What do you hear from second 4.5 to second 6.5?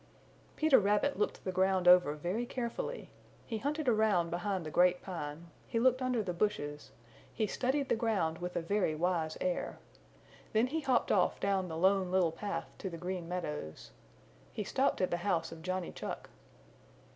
the Great Pine, he looked under the